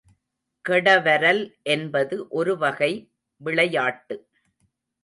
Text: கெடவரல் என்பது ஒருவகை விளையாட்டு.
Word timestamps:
கெடவரல் 0.65 1.43
என்பது 1.65 2.27
ஒருவகை 2.29 2.91
விளையாட்டு. 3.41 4.17